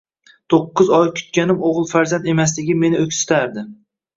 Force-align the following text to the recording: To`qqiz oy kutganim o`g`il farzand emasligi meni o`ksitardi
To`qqiz 0.53 0.87
oy 0.99 1.11
kutganim 1.19 1.61
o`g`il 1.67 1.85
farzand 1.91 2.33
emasligi 2.35 2.79
meni 2.85 3.07
o`ksitardi 3.07 3.69